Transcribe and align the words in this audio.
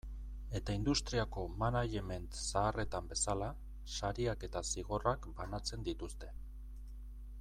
Eta 0.59 0.75
industriako 0.77 1.43
management 1.63 2.39
zaharretan 2.39 3.11
bezala, 3.11 3.51
sariak 3.97 4.47
eta 4.49 4.65
zigorrak 4.73 5.29
banatzen 5.43 5.87
dituzte. 5.91 6.33